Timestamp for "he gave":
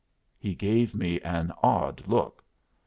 0.39-0.95